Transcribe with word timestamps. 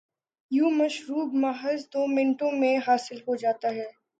یوں 0.51 0.69
مشروب 0.71 1.33
محض 1.33 1.85
دومنٹوں 1.93 2.51
میں 2.51 2.75
حاصل 2.87 3.17
ہوجاتا 3.27 3.69
ہے۔ 3.69 3.87